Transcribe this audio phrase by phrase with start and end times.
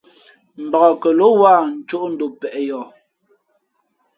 [0.65, 2.87] Mbak kαlō wāha ncōʼ dom pēʼ yoh.